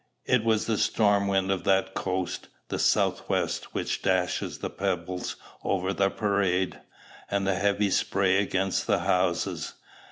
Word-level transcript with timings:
It 0.25 0.43
was 0.43 0.65
the 0.65 0.79
storm 0.79 1.27
wind 1.27 1.51
of 1.51 1.63
that 1.65 1.93
coast, 1.93 2.47
the 2.69 2.79
south 2.79 3.29
west, 3.29 3.75
which 3.75 4.01
dashes 4.01 4.57
the 4.57 4.71
pebbles 4.71 5.35
over 5.63 5.93
the 5.93 6.09
Parade, 6.09 6.79
and 7.29 7.45
the 7.45 7.53
heavy 7.53 7.91
spray 7.91 8.37
against 8.41 8.87
the 8.87 9.01
houses. 9.01 9.75